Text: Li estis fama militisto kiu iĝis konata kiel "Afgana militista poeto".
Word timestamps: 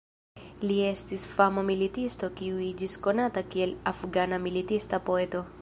Li 0.69 0.77
estis 0.85 1.25
fama 1.33 1.65
militisto 1.67 2.31
kiu 2.41 2.63
iĝis 2.71 2.97
konata 3.09 3.47
kiel 3.53 3.79
"Afgana 3.93 4.45
militista 4.49 5.07
poeto". 5.13 5.49